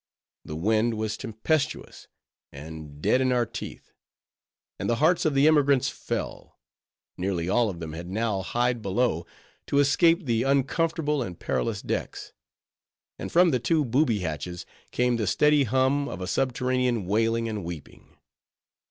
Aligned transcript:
The 0.43 0.55
wind 0.55 0.95
was 0.95 1.15
tempestuous, 1.15 2.07
and 2.51 3.03
dead 3.03 3.21
in 3.21 3.31
our 3.31 3.45
teeth; 3.45 3.91
and 4.79 4.89
the 4.89 4.95
hearts 4.95 5.25
of 5.25 5.35
the 5.35 5.47
emigrants 5.47 5.89
fell. 5.89 6.57
Nearly 7.17 7.47
all 7.47 7.69
of 7.69 7.79
them 7.79 7.93
had 7.93 8.09
now 8.09 8.41
hied 8.41 8.81
below, 8.81 9.27
to 9.67 9.77
escape 9.77 10.25
the 10.25 10.41
uncomfortable 10.41 11.21
and 11.21 11.39
perilous 11.39 11.83
decks: 11.83 12.33
and 13.19 13.31
from 13.31 13.51
the 13.51 13.59
two 13.59 13.85
"booby 13.85 14.21
hatches" 14.21 14.65
came 14.89 15.17
the 15.17 15.27
steady 15.27 15.65
hum 15.65 16.09
of 16.09 16.19
a 16.19 16.25
subterranean 16.25 17.05
wailing 17.05 17.47
and 17.47 17.63
weeping. 17.63 18.17